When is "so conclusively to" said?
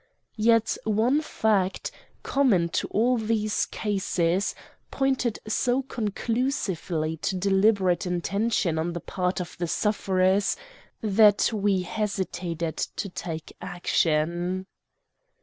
5.47-7.35